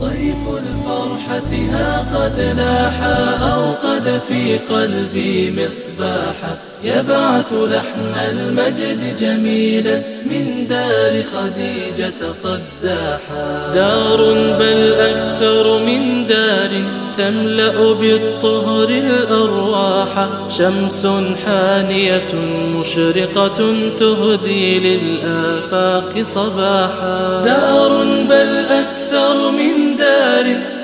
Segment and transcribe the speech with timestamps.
[0.00, 3.02] طيف الفرحة ها قد لاح
[3.42, 14.16] أو قد في قلبي مصباحا يبعث لحن المجد جميلا من دار خديجة صداحا دار
[14.58, 16.84] بل أكثر من دار
[17.16, 20.28] تملأ بالطهر الأرواح.
[20.48, 21.06] شمس
[21.46, 22.34] حانية
[22.76, 28.93] مشرقة تهدي للآفاق صباحا دار بل أكثر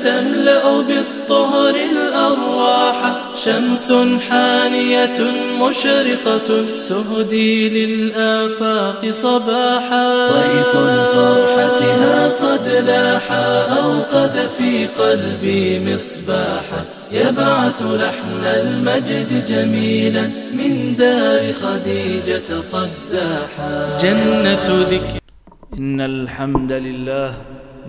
[0.05, 2.99] تملأ بالطهر الأرواح.
[3.45, 3.93] شمس
[4.31, 5.19] حانية
[5.61, 10.29] مشرقة تهدي للآفاق صباحا.
[10.31, 13.33] طيف الفرحة ها قد لاح
[13.79, 16.85] أو قد في قلبي مصباحا.
[17.13, 23.99] يبعث لحن المجد جميلا من دار خديجة صداحا.
[24.03, 25.21] جنة ذكر.
[25.79, 27.35] إن الحمد لله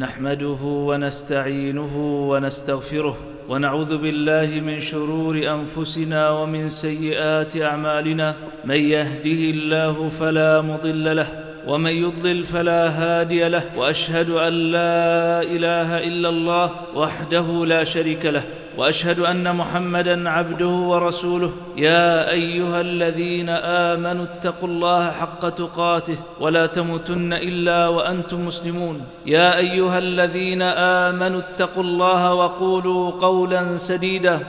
[0.01, 1.95] نحمده ونستعينه
[2.31, 3.17] ونستغفره
[3.49, 8.35] ونعوذ بالله من شرور أنفسنا ومن سيئات أعمالنا
[8.65, 15.97] من يهده الله فلا مضل له ومن يضلل فلا هادي له وأشهد أن لا إله
[15.97, 18.43] إلا الله وحده لا شريك له
[18.77, 21.51] وأشهد أن محمدا عبده ورسوله.
[21.77, 29.01] يا أيها الذين آمنوا اتقوا الله حق تقاته ولا تموتن إلا وأنتم مسلمون.
[29.25, 34.39] يا أيها الذين آمنوا اتقوا الله وقولوا قولا سديدا.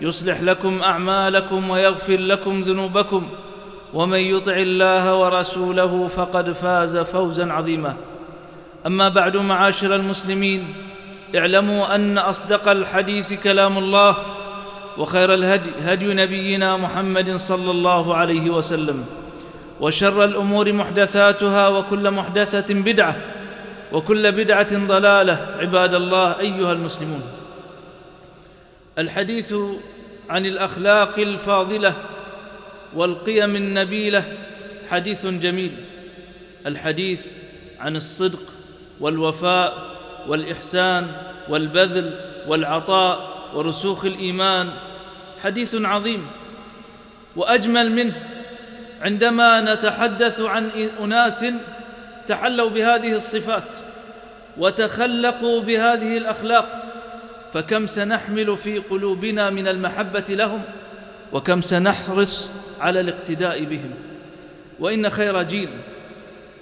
[0.00, 3.28] يصلح لكم أعمالكم ويغفر لكم ذنوبكم.
[3.94, 7.96] ومن يطع الله ورسوله فقد فاز فوزا عظيما.
[8.86, 10.74] أما بعد معاشر المسلمين
[11.36, 14.16] اعلموا أن أصدق الحديث كلام الله
[14.98, 19.04] وخير الهدي هدي نبينا محمد صلى الله عليه وسلم
[19.80, 23.16] وشر الأمور محدثاتها وكل محدثة بدعة
[23.92, 25.56] وكل بدعة ضلالة.
[25.60, 27.22] عباد الله أيها المسلمون
[28.98, 29.54] الحديث
[30.30, 31.94] عن الأخلاق الفاضلة
[32.94, 34.24] والقيم النبيلة
[34.90, 35.72] حديث جميل.
[36.66, 37.32] الحديث
[37.80, 38.42] عن الصدق
[39.00, 39.96] والوفاء
[40.28, 41.06] والإحسان
[41.48, 44.70] والبذل والعطاء ورسوخ الإيمان
[45.42, 46.26] حديث عظيم.
[47.36, 48.14] وأجمل منه
[49.02, 51.44] عندما نتحدث عن أناس
[52.26, 53.68] تحلوا بهذه الصفات
[54.58, 56.82] وتخلقوا بهذه الأخلاق
[57.52, 60.62] فكم سنحمل في قلوبنا من المحبة لهم؟
[61.32, 62.50] وكم سنحرص
[62.80, 63.90] على الاقتداء بهم.
[64.80, 65.68] وإن خير جيل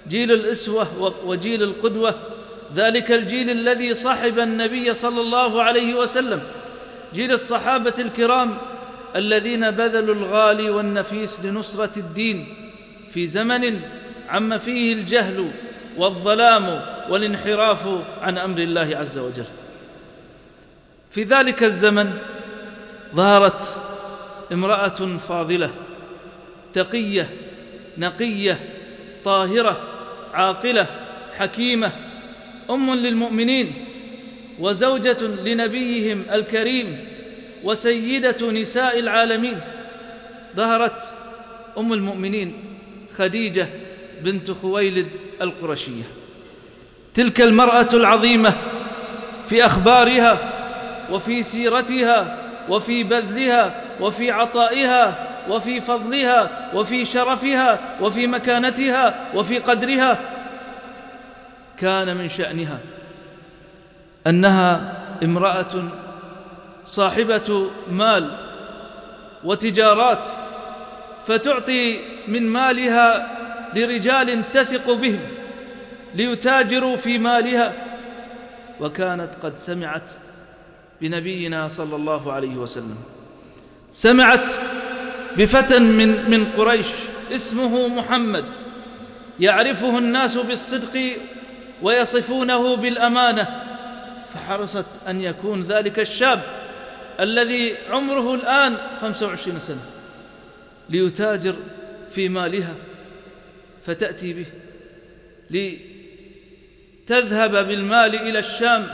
[0.09, 2.15] جيل الأسوة وجيل القدوة
[2.75, 6.43] ذلك الجيل الذي صحب النبي صلى الله عليه وسلم
[7.15, 8.57] جيل الصحابة الكرام
[9.17, 12.47] الذين بذلوا الغالي والنفيس لنصرة الدين
[13.09, 13.81] في زمن
[14.29, 15.51] عم فيه الجهل
[15.97, 17.89] والظلام والانحراف
[18.21, 19.45] عن أمر الله عز وجل.
[21.11, 22.13] في ذلك الزمن
[23.15, 23.81] ظهرت
[24.53, 25.71] امرأة فاضلة
[26.73, 27.31] تقية
[27.99, 28.61] نقية
[29.25, 29.81] طاهرة
[30.35, 30.87] عاقلة
[31.39, 31.93] حكيمة
[32.71, 33.85] أم للمؤمنين
[34.59, 37.05] وزوجة لنبيهم الكريم
[37.65, 39.61] وسيدة نساء العالمين.
[40.57, 41.03] ظهرت
[41.79, 42.53] أم المؤمنين
[43.15, 43.69] خديجة
[44.23, 45.07] بنت خويلد
[45.43, 46.05] القرشية.
[47.15, 48.55] تلك المرأة العظيمة
[49.47, 50.39] في أخبارها
[51.11, 52.39] وفي سيرتها
[52.69, 60.21] وفي بذلها وفي عطائها وفي فضلها وفي شرفها وفي مكانتها وفي قدرها
[61.79, 62.79] كان من شأنها.
[64.27, 65.85] أنها امرأة
[66.87, 68.37] صاحبة مال
[69.45, 70.29] وتجارات
[71.27, 73.37] فتعطي من مالها
[73.75, 75.21] لرجال تثق بهم
[76.15, 77.73] ليتاجروا في مالها.
[78.81, 80.11] وكانت قد سمعت
[81.01, 83.20] بنبينا صلى الله عليه وسلم.
[83.91, 84.51] سمعت
[85.37, 86.87] بفتى من من قريش
[87.33, 88.45] اسمه محمد
[89.41, 91.17] يعرفه الناس بالصدق
[91.83, 93.63] ويصفونه بالأمانة
[94.35, 96.43] فحرصت أن يكون ذلك الشاب
[97.21, 99.85] الذي عمره الآن خمسة وعشرين سنة
[100.89, 101.57] ليتاجر
[102.11, 102.75] في مالها
[103.87, 104.47] فتأتي به
[105.51, 108.89] لتذهب بالمال إلى الشام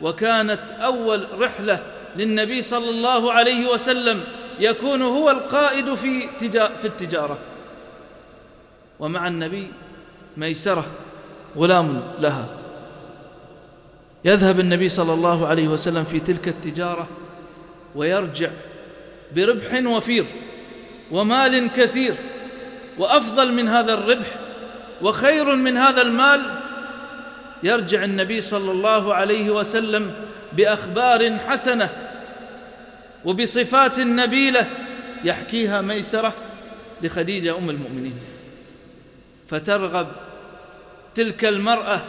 [0.00, 1.82] وكانت أول رحلة
[2.16, 4.24] للنبي صلى الله عليه وسلم
[4.58, 6.28] يكون هو القائد في
[6.76, 7.38] في التجارة.
[9.00, 9.70] ومع النبي
[10.36, 10.86] ميسرة
[11.56, 12.48] غلام لها.
[14.24, 17.08] يذهب النبي صلى الله عليه وسلم في تلك التجارة
[17.94, 18.50] ويرجع
[19.36, 20.24] بربح وفير
[21.10, 22.14] ومال كثير.
[22.98, 24.38] وأفضل من هذا الربح
[25.02, 26.40] وخير من هذا المال
[27.62, 30.14] يرجع النبي صلى الله عليه وسلم
[30.58, 31.90] بأخبار حسنة
[33.24, 34.70] وبصفات نبيلة
[35.24, 36.34] يحكيها ميسرة
[37.02, 38.14] لخديجة أم المؤمنين.
[39.46, 40.08] فترغب
[41.14, 42.00] تلك المرأة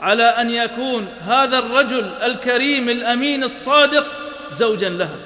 [0.00, 4.06] على أن يكون هذا الرجل الكريم الأمين الصادق
[4.52, 5.16] زوجا لها.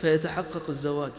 [0.00, 1.12] فيتحقق الزواج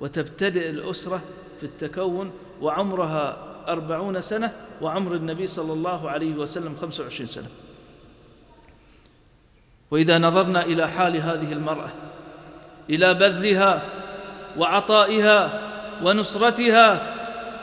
[0.00, 1.22] وتبتدئ الأسرة
[1.60, 3.36] في التكون وعمرها
[3.68, 7.48] أربعون سنة وعمر النبي صلى الله عليه وسلم خمسة وعشرين سنة.
[9.90, 11.88] وإذا نظرنا إلى حال هذه المرأة
[12.90, 13.82] إلى بذلها
[14.58, 15.60] وعطائها
[16.02, 17.14] ونصرتها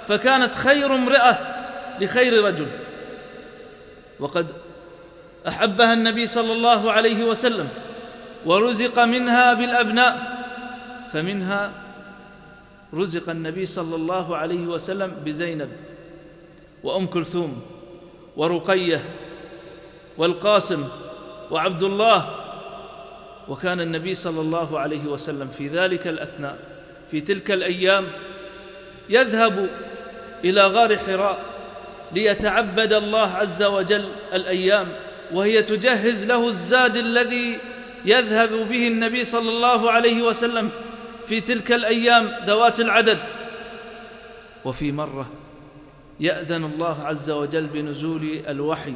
[0.08, 1.38] فكانت خير امرأة
[2.00, 2.68] لخير رجل.
[4.20, 4.52] وقد
[5.48, 7.70] أحبها النبي صلى الله عليه وسلم
[8.46, 10.36] ورزق منها بالأبناء
[11.12, 11.72] فمنها
[12.94, 15.70] رزق النبي صلى الله عليه وسلم بزينب
[16.84, 17.62] وأم كلثوم
[18.38, 19.02] ورقية
[20.18, 20.88] والقاسم
[21.52, 22.30] وعبد الله
[23.48, 26.58] وكان النبي صلى الله عليه وسلم في ذلك الأثناء
[27.12, 28.08] في تلك الأيام
[29.10, 29.70] يذهب
[30.44, 31.40] إلى غار حراء
[32.12, 34.88] ليتعبد الله عز وجل الأيام
[35.34, 37.60] وهي تجهز له الزاد الذي
[38.06, 40.70] يذهب به النبي صلى الله عليه وسلم
[41.26, 43.20] في تلك الأيام ذوات العدد.
[44.66, 45.30] وفي مرة
[46.20, 48.94] يأذن الله عز وجل بنزول الوحي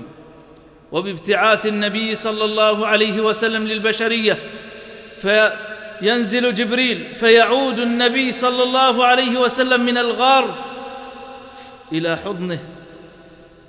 [0.91, 4.39] وبابتعاث النبي صلى الله عليه وسلم للبشرية
[5.17, 10.55] فينزل جبريل فيعود النبي صلى الله عليه وسلم من الغار
[11.91, 12.59] إلى حضنه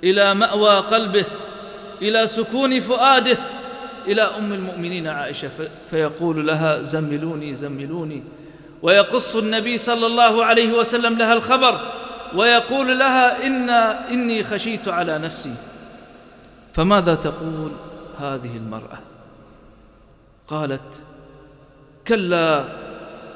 [0.03, 1.25] إلى مأوى قلبه
[2.01, 3.37] إلى سكون فؤاده
[4.07, 5.49] إلى أم المؤمنين عائشة
[5.89, 8.23] فيقول لها زملوني زملوني.
[8.81, 11.91] ويقص النبي صلى الله عليه وسلم لها الخبر
[12.35, 13.69] ويقول لها إن
[14.13, 15.53] إني خشيت على نفسي.
[16.73, 17.71] فماذا تقول
[18.17, 18.99] هذه المرأة؟
[20.47, 21.03] قالت
[22.07, 22.65] كلا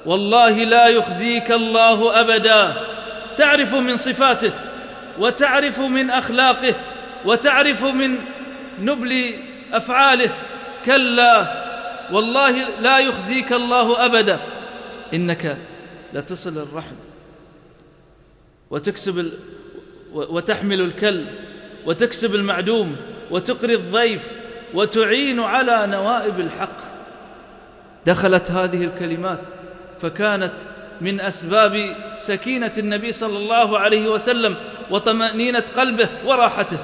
[0.05, 2.75] والله لا يخزيك الله أبدا
[3.37, 4.51] تعرف من صفاته
[5.19, 6.75] وتعرف من أخلاقه
[7.25, 8.17] وتعرف من
[8.79, 9.33] نبل
[9.73, 10.29] أفعاله.
[10.85, 11.65] كلا
[12.11, 14.39] والله لا يخزيك الله أبدا.
[15.13, 15.57] إنك
[16.13, 16.95] لتصل الرحم
[18.69, 19.31] وتكسب.
[20.13, 21.25] وتحمل الكل
[21.85, 22.95] وتكسب المعدوم.
[23.31, 24.31] وتقري الضيف
[24.73, 26.77] وتعين على نوائب الحق.
[28.05, 29.39] دخلت هذه الكلمات
[30.01, 30.53] فكانت
[31.01, 34.55] من أسباب سكينة النبي صلى الله عليه وسلم
[34.91, 36.77] وطمأنينة قلبه وراحته.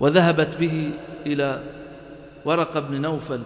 [0.00, 0.90] وذهبت به
[1.26, 1.60] إلى
[2.44, 3.40] ورق بن نوفل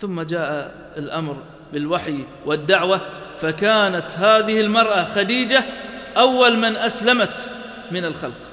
[0.00, 1.36] ثم جاء الأمر
[1.72, 3.00] بالوحي والدعوة
[3.38, 5.64] فكانت هذه المرأة خديجة
[6.16, 7.50] أول من أسلمت
[7.90, 8.51] من الخلق.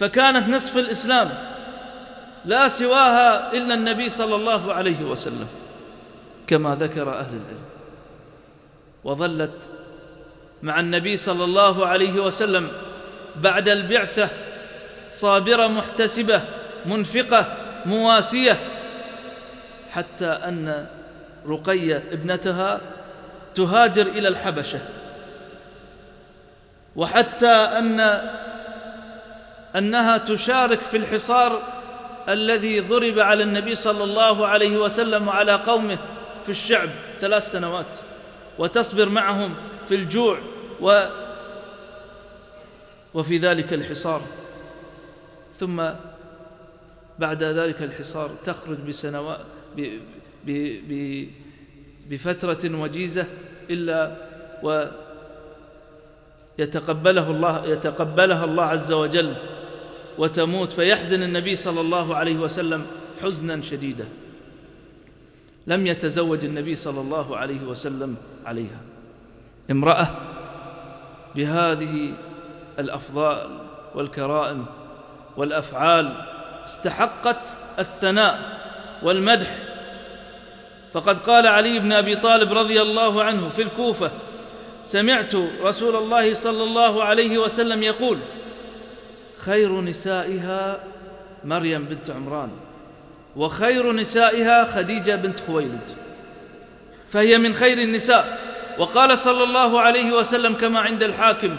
[0.00, 1.30] فكانت نصف الإسلام
[2.44, 5.48] لا سواها إلا النبي صلى الله عليه وسلم
[6.46, 7.64] كما ذكر أهل العلم.
[9.04, 9.68] وظلت
[10.62, 12.68] مع النبي صلى الله عليه وسلم
[13.36, 14.28] بعد البعثة
[15.12, 16.42] صابرة محتسبة
[16.86, 17.56] منفقة
[17.86, 18.60] مواسية
[19.90, 20.86] حتى أن
[21.46, 22.80] رقية ابنتها
[23.54, 24.80] تهاجر إلى الحبشة.
[26.96, 28.30] وحتى أن
[29.76, 31.62] أنها تشارك في الحصار
[32.28, 35.98] الذي ضرب على النبي صلى الله عليه وسلم وعلى قومه
[36.44, 37.98] في الشعب ثلاث سنوات
[38.58, 39.54] وتصبر معهم
[39.88, 40.38] في الجوع
[40.80, 41.04] و
[43.14, 44.22] وفي ذلك الحصار.
[45.56, 45.82] ثم
[47.18, 49.40] بعد ذلك الحصار تخرج بسنوات
[52.10, 53.26] بفترة وجيزة
[53.70, 54.16] إلا
[56.58, 59.36] ويتقبله الله يتقبلها الله عز وجل.
[60.18, 62.86] وتموت فيحزن النبي صلى الله عليه وسلم
[63.22, 64.08] حزنا شديدا.
[65.66, 68.82] لم يتزوج النبي صلى الله عليه وسلم عليها.
[69.70, 70.08] امرأة
[71.34, 72.14] بهذه
[72.78, 73.48] الأفضال
[73.94, 74.66] والكرائم
[75.36, 76.26] والأفعال
[76.64, 77.46] استحقت
[77.78, 78.60] الثناء
[79.02, 79.58] والمدح.
[80.92, 84.10] فقد قال علي بن أبي طالب رضي الله عنه في الكوفة
[84.84, 88.18] سمعت رسول الله صلى الله عليه وسلم يقول
[89.40, 90.80] خير نسائها
[91.44, 92.50] مريم بنت عمران
[93.36, 95.90] وخير نسائها خديجة بنت خويلد
[97.08, 98.50] فهي من خير النساء.
[98.78, 101.56] وقال صلى الله عليه وسلم كما عند الحاكم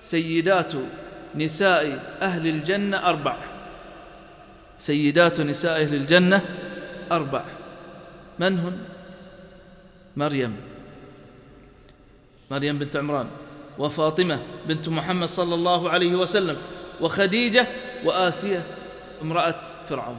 [0.00, 0.72] سيدات
[1.34, 3.36] نساء أهل الجنة أربع.
[4.78, 6.42] سيدات نساء أهل الجنة
[7.12, 7.44] أربع.
[8.38, 8.78] من هن؟
[10.16, 10.56] مريم.
[12.50, 13.26] مريم بنت عمران.
[13.78, 16.56] وفاطمة بنت محمد صلى الله عليه وسلم
[17.00, 17.66] وخديجة
[18.04, 18.66] وآسية
[19.22, 20.18] امرأة فرعون.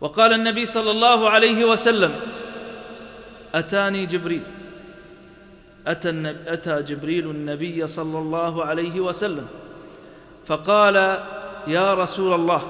[0.00, 2.20] وقال النبي صلى الله عليه وسلم
[3.54, 4.42] أتاني جبريل.
[5.86, 9.46] أتى, أتى جبريل النبي صلى الله عليه وسلم
[10.46, 10.96] فقال
[11.66, 12.62] يا رسول الله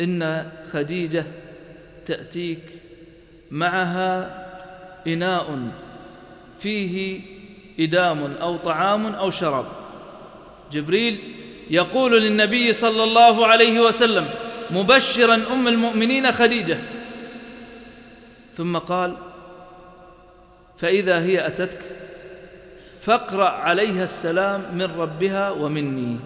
[0.00, 1.26] إن خديجة
[2.06, 2.62] تأتيك
[3.50, 4.46] معها
[5.06, 5.68] إناء
[6.58, 7.20] فيه
[7.80, 9.66] إدام أو طعام أو شراب.
[10.72, 11.34] جبريل
[11.70, 14.28] يقول للنبي صلى الله عليه وسلم
[14.70, 16.80] مبشرا أم المؤمنين خديجة.
[18.54, 19.16] ثم قال
[20.76, 21.80] فإذا هي أتتك
[23.00, 26.16] فاقرأ عليها السلام من ربها ومني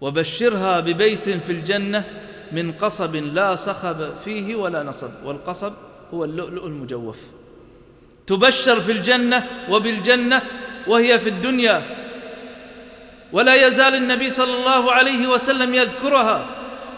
[0.00, 2.04] وبشرها ببيت في الجنة
[2.52, 5.72] من قصب لا صخب فيه ولا نصب والقصب
[6.14, 7.26] هو اللؤلؤ المجوف.
[8.26, 10.42] تبشر في الجنة وبالجنة
[10.86, 11.82] وهي في الدنيا.
[13.32, 16.46] ولا يزال النبي صلى الله عليه وسلم يذكرها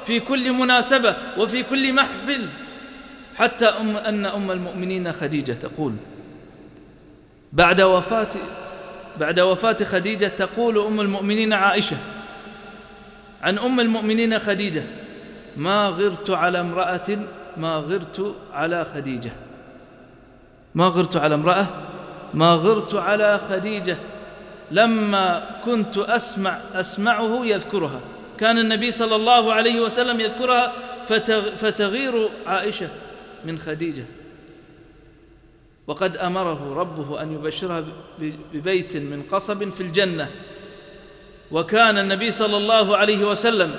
[0.05, 2.49] في كل مناسبة وفي كل محفل.
[3.37, 5.93] حتى أم أن أم المؤمنين خديجة تقول
[7.53, 8.29] بعد وفاة
[9.21, 11.97] بعد وفاة خديجة تقول أم المؤمنين عائشة
[13.43, 14.83] عن أم المؤمنين خديجة
[15.57, 17.19] ما غرت على امرأة
[17.57, 19.33] ما غرت على خديجة.
[20.79, 21.67] ما غرت على امرأة
[22.35, 23.97] ما غرت على خديجة.
[24.71, 28.01] لما كنت أسمع أسمعه يذكرها.
[28.39, 30.73] كان النبي صلى الله عليه وسلم يذكرها
[31.57, 32.89] فتغير عائشة
[33.45, 34.05] من خديجة.
[35.87, 37.85] وقد أمره ربه أن يبشرها
[38.53, 40.31] ببيت من قصب في الجنة.
[41.51, 43.77] وكان النبي صلى الله عليه وسلم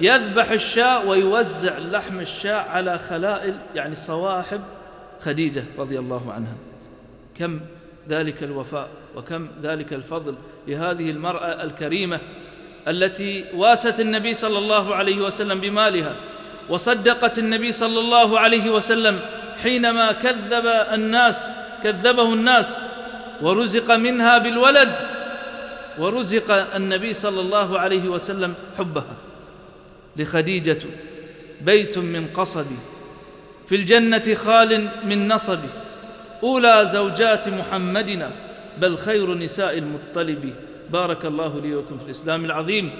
[0.00, 4.60] يذبح الشاء ويوزع لحم الشاء على خلائل يعني صواحب
[5.20, 6.54] خديجة رضي الله عنها.
[7.38, 7.60] كم
[8.08, 10.34] ذلك الوفاء وكم ذلك الفضل
[10.68, 12.20] لهذه المرأة الكريمة
[12.88, 16.16] التي واست النبي صلى الله عليه وسلم بمالها
[16.68, 19.20] وصدقت النبي صلى الله عليه وسلم
[19.62, 22.82] حينما كذب الناس كذبه الناس
[23.42, 24.94] ورزق منها بالولد
[25.98, 29.16] ورزق النبي صلى الله عليه وسلم حبها.
[30.16, 30.78] لخديجة
[31.60, 32.66] بيت من قصب
[33.70, 35.58] في الجنة خال من نصب.
[36.42, 38.30] أولى زوجات محمدنا
[38.80, 40.54] بل خير نساء المطلب.
[40.92, 42.90] بارك الله لي وكم في الإسلام العظيم.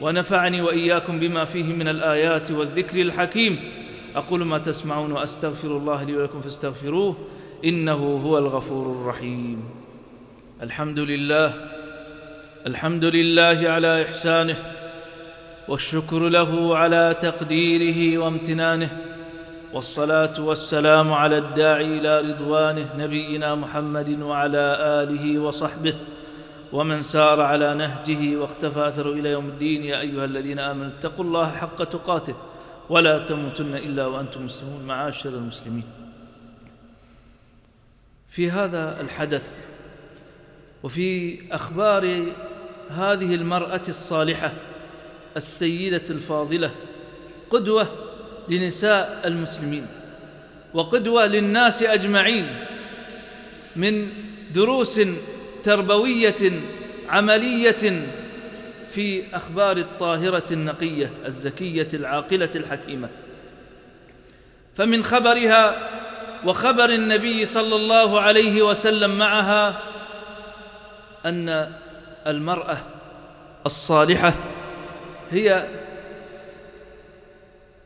[0.00, 3.60] ونفعني وإياكم بما فيه من الآيات والذكر الحكيم.
[4.16, 7.16] أقول ما تسمعون وأستغفر الله لي ولكم فاستغفروه
[7.64, 9.64] إنه هو الغفور الرحيم.
[10.62, 11.54] الحمد لله
[12.66, 14.56] الحمد لله على إحسانه
[15.68, 19.07] والشكر له على تقديره وامتنانه.
[19.72, 25.94] والصلاة والسلام على الداعي إلى رضوانه نبينا محمد وعلى آله وصحبه
[26.72, 29.84] ومن سار على نهجه واقتفى أثره إلى يوم الدين.
[29.84, 32.34] يا أيها الذين آمنوا اتقوا الله حق تقاته
[32.90, 34.82] ولا تموتن إلا وأنتم مسلمون.
[34.82, 35.84] معاشر المسلمين
[38.28, 39.64] في هذا الحدث
[40.82, 42.26] وفي أخبار
[42.90, 44.52] هذه المرأة الصالحة
[45.36, 46.70] السيدة الفاضلة
[47.50, 48.07] قدوة
[48.48, 49.86] لنساء المسلمين
[50.74, 52.46] وقدوة للناس أجمعين
[53.76, 54.08] من
[54.54, 55.00] دروس
[55.64, 56.52] تربوية
[57.08, 58.06] عملية
[58.90, 63.08] في أخبار الطاهرة النقية الزكية العاقلة الحكيمة.
[64.76, 65.88] فمن خبرها
[66.44, 69.78] وخبر النبي صلى الله عليه وسلم معها
[71.26, 71.72] أن
[72.26, 72.78] المرأة
[73.66, 74.34] الصالحة
[75.30, 75.66] هي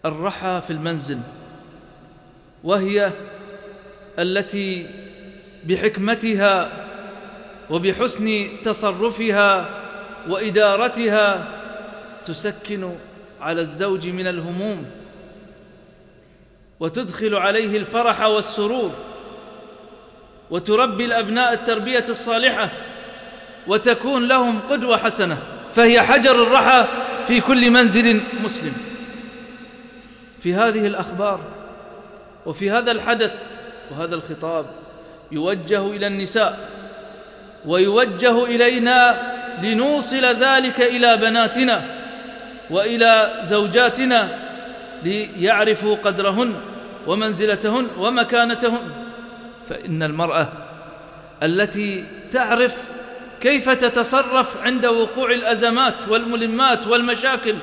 [0.05, 1.19] الرحى في المنزل
[2.65, 3.13] وهي
[4.19, 4.87] التي
[5.65, 6.87] بحكمتها
[7.71, 9.69] وبحسن تصرفها
[10.29, 11.49] وإدارتها
[12.25, 12.93] تسكن
[13.41, 14.87] على الزوج من الهموم
[16.81, 18.91] وتدخل عليه الفرح والسرور
[20.51, 22.71] وتربي الأبناء التربية الصالحة
[23.67, 26.87] وتكون لهم قدوة حسنة فهي حجر الرحى
[27.27, 28.92] في كل منزل مسلم.
[30.43, 31.41] في هذه الأخبار
[32.47, 33.43] وفي هذا الحدث
[33.91, 34.67] وهذا الخطاب
[35.33, 36.69] يوجه إلى النساء
[37.67, 39.33] ويوجه إلينا
[39.63, 41.85] لنوصل ذلك إلى بناتنا
[42.71, 44.39] وإلى زوجاتنا
[45.03, 46.55] ليعرفوا قدرهن
[47.07, 48.91] ومنزلتهن ومكانتهن.
[49.69, 50.49] فإن المرأة
[51.43, 52.93] التي تعرف
[53.41, 57.57] كيف تتصرف عند وقوع الأزمات والملمات والمشاكل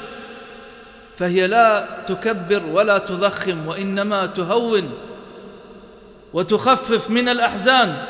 [1.20, 4.94] فهي لا تكبر ولا تضخم وإنما تهون
[6.34, 8.06] وتخفف من الأحزان.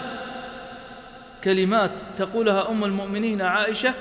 [1.43, 3.93] كلمات تقولها أم المؤمنين عائشة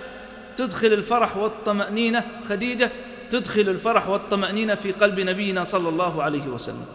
[0.57, 2.25] تدخل الفرح والطمأنينة.
[2.49, 2.91] خديجة
[3.31, 6.87] تدخل الفرح والطمأنينة في قلب نبينا صلى الله عليه وسلم.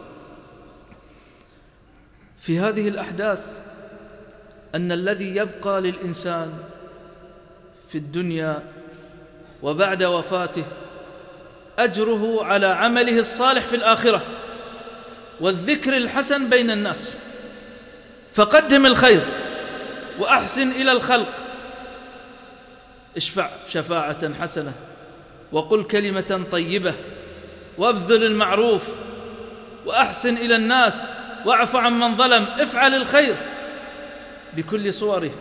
[2.39, 3.59] في هذه الأحداث
[4.75, 6.53] أن الذي يبقى للإنسان
[7.87, 8.63] في الدنيا
[9.63, 10.63] وبعد وفاته
[11.79, 14.23] أجره على عمله الصالح في الآخرة
[15.41, 17.17] والذكر الحسن بين الناس.
[18.33, 19.21] فقدم الخير
[20.19, 21.35] وأحسن إلى الخلق.
[23.17, 24.73] اشفع شفاعة حسنة
[25.51, 26.93] وقل كلمة طيبة
[27.77, 28.83] وابذل المعروف
[29.85, 31.09] وأحسن إلى الناس
[31.45, 32.43] واعف عن من ظلم.
[32.43, 33.35] افعل الخير
[34.53, 35.31] بكل صوره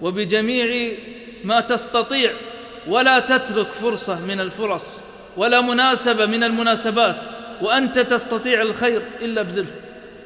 [0.00, 0.92] وبجميع
[1.44, 2.32] ما تستطيع
[2.86, 4.84] ولا تترك فرصة من الفرص.
[5.38, 7.16] ولا مناسبة من المناسبات
[7.62, 9.74] وأنت تستطيع الخير إلا ابذله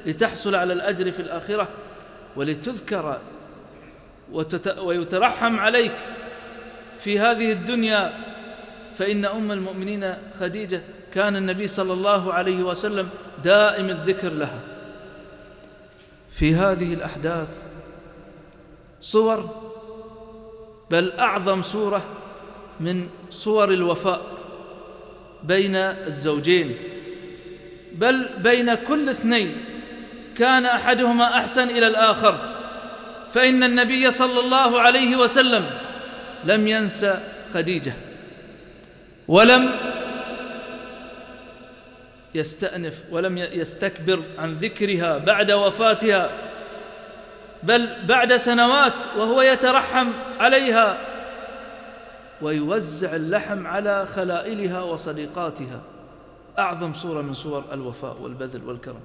[0.06, 1.68] لتحصل على الأجر في الآخرة
[2.36, 3.18] ولتذكر
[4.78, 5.94] ويترحم عليك
[6.98, 8.12] في هذه الدنيا
[8.94, 10.82] فإن أم المؤمنين خديجة
[11.14, 13.08] كان النبي صلى الله عليه وسلم
[13.44, 14.60] دائم الذكر لها.
[16.30, 17.62] في هذه الأحداث
[19.00, 19.50] صور
[20.90, 22.02] بل أعظم صورة
[22.80, 24.31] من صور الوفاء.
[25.44, 26.76] بين الزوجين.
[27.92, 29.64] بل بين كل اثنين
[30.38, 32.52] كان أحدهما أحسن إلى الآخر.
[33.32, 35.70] فإن النبي صلى الله عليه وسلم
[36.44, 37.18] لم ينسى
[37.54, 37.92] خديجة
[39.28, 39.70] ولم
[42.34, 46.30] يستأنف ولم يستكبر عن ذكرها بعد وفاتها
[47.62, 50.08] بل بعد سنوات وهو يترحم
[50.40, 50.98] عليها
[52.42, 55.80] ويوزع اللحم على خلائلها وصديقاتها.
[56.58, 59.00] أعظم صورة من صور الوفاء والبذل والكرم.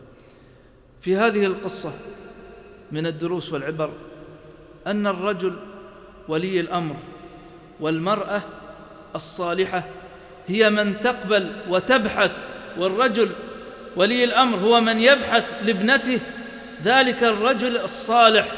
[1.02, 1.92] في هذه القصة
[2.92, 3.90] من الدروس والعبر
[4.88, 5.56] أن الرجل
[6.28, 6.96] ولي الأمر
[7.80, 8.42] والمرأة
[9.16, 9.84] الصالحة
[10.48, 13.32] هي من تقبل وتبحث والرجل
[13.96, 16.20] ولي الأمر هو من يبحث لابنته
[16.84, 18.52] ذلك الرجل الصالح.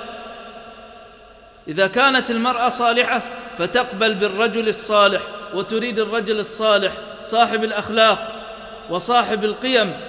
[1.67, 3.23] إذا كانت المرأة صالحة
[3.59, 5.21] فتقبل بالرجل الصالح
[5.53, 6.93] وتريد الرجل الصالح
[7.23, 8.45] صاحب الأخلاق
[8.89, 9.99] وصاحب القيم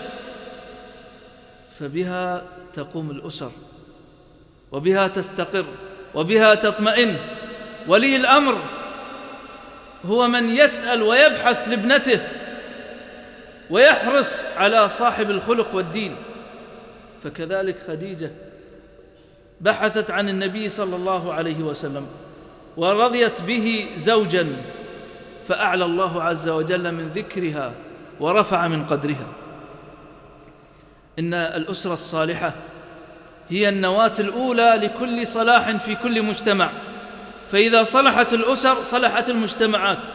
[1.79, 3.51] فبها تقوم الأسر
[4.73, 5.67] وبها تستقر
[6.15, 7.17] وبها تطمئن.
[7.89, 8.59] ولي الأمر
[10.05, 12.21] هو من يسأل ويبحث لابنته
[13.71, 16.17] ويحرص على صاحب الخلق والدين.
[17.23, 18.31] فكذلك خديجة
[19.61, 22.07] بحثت عن النبي صلى الله عليه وسلم.
[22.77, 24.57] ورضيت به زوجا
[25.49, 27.73] فأعلى الله عز وجل من ذكرها
[28.21, 29.27] ورفع من قدرها.
[31.19, 32.53] إن الأسرة الصالحة
[33.49, 36.71] هي النواة الأولى لكل صلاح في كل مجتمع.
[37.47, 40.11] فإذا صلحت الأسر صلحت المجتمعات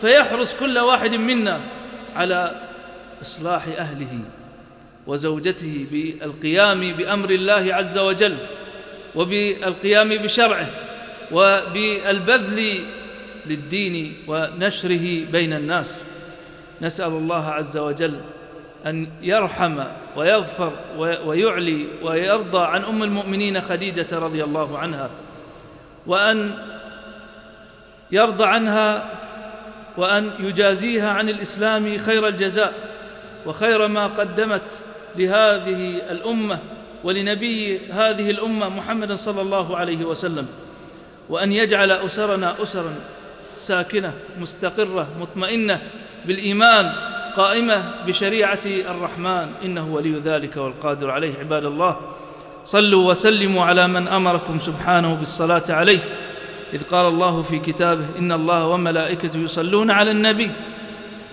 [0.00, 1.60] فيحرص كل واحد منا
[2.16, 2.60] على
[3.22, 4.18] إصلاح أهله
[5.06, 8.36] وزوجته بالقيام بأمر الله عز وجل
[9.14, 10.89] وبالقيام بشرعه.
[11.32, 12.84] وبالبذل
[13.46, 16.04] للدين ونشره بين الناس.
[16.82, 18.20] نسأل الله عز وجل
[18.86, 19.84] أن يرحم
[20.16, 20.72] ويغفر
[21.26, 25.10] ويعلي ويرضى عن أم المؤمنين خديجة رضي الله عنها
[26.06, 26.54] وأن
[28.12, 29.10] يرضى عنها
[29.96, 32.74] وأن يجازيها عن الإسلام خير الجزاء
[33.46, 34.84] وخير ما قدمت
[35.16, 36.58] لهذه الأمة
[37.04, 40.46] ولنبي هذه الأمة محمد صلى الله عليه وسلم.
[41.30, 42.94] وأن يجعل أسرنا أسرا
[43.62, 45.80] ساكنة مستقرة مطمئنة
[46.26, 46.92] بالإيمان
[47.36, 49.48] قائمة بشريعة الرحمن.
[49.64, 51.96] إنه ولي ذلك والقادر عليه عباد الله.
[52.64, 56.00] صلوا وسلموا على من أمركم سبحانه بالصلاة عليه.
[56.74, 60.50] إذ قال الله في كتابه إن الله وملائكته يصلون على النبي.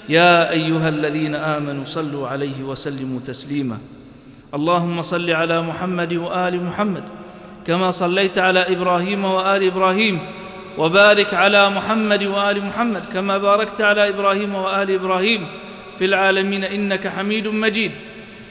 [0.10, 3.78] يا أيها الذين آمنوا صلوا عليه وسلموا تسليما.
[4.54, 7.04] اللهم صل على محمد وآل محمد.
[7.68, 10.20] كما صليت على إبراهيم وآل إبراهيم
[10.78, 15.48] وبارك على محمد وآل محمد كما باركت على إبراهيم وآل إبراهيم
[15.98, 17.92] في العالمين إنك حميد مجيد.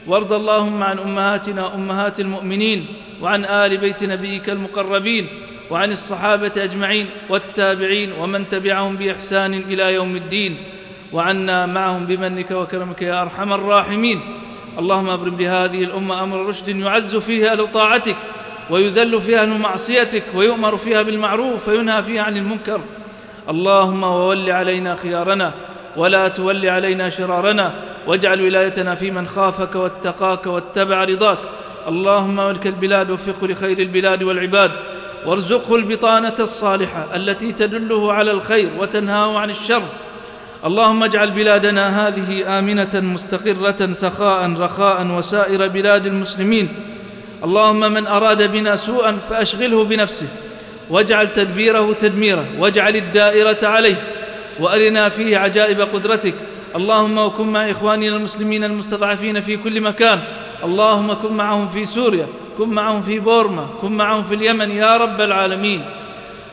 [0.07, 2.85] وارض اللهم عن أمهاتنا أمهات المؤمنين
[3.21, 5.27] وعن آل بيت نبيك المقربين
[5.71, 10.57] وعن الصحابة أجمعين والتابعين ومن تبعهم بإحسان إلى يوم الدين
[11.13, 14.21] وعنا معهم بمنك وكرمك يا أرحم الراحمين.
[14.79, 18.15] اللهم أبرم بهذه الأمة أمر رشد يعز فيها أهل طاعتك
[18.69, 22.81] ويذل فيها أهل معصيتك ويؤمر فيها بالمعروف وينهى فيها عن المنكر.
[23.49, 25.53] اللهم وول علينا خيارنا
[25.97, 27.73] ولا تول علينا شرارنا
[28.07, 31.39] واجعل ولايتنا في من خافك واتقاك واتبع رضاك.
[31.87, 34.71] اللهم ملك البلاد وفق لخير البلاد والعباد
[35.25, 39.83] وارزقه البطانة الصالحة التي تدله على الخير وتنهاه عن الشر.
[40.65, 46.96] اللهم اجعل بلادنا هذه آمنة مستقرة سخاء رخاء وسائر بلاد المسلمين.
[47.43, 50.27] اللهم من أراد بنا سوءا فأشغله بنفسه
[50.89, 54.03] واجعل تدبيره تدميره واجعل الدائرة عليه
[54.59, 56.33] وأرنا فيه عجائب قدرتك.
[56.75, 60.23] اللهم وكن مع إخواننا المسلمين المستضعفين في كل مكان.
[60.63, 65.21] اللهم كن معهم في سوريا كن معهم في بورما كن معهم في اليمن يا رب
[65.21, 65.85] العالمين.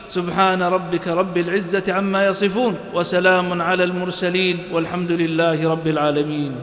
[0.09, 6.55] سبحان ربك رب العزة عما يصفون وسلام على المرسلين والحمد لله رب العالمين.